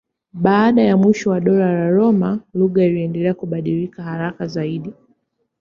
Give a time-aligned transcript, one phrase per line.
[0.33, 4.93] Baada ya mwisho wa Dola la Roma lugha iliendelea kubadilika haraka zaidi.